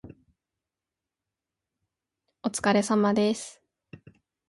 [2.41, 3.61] お疲れ様です。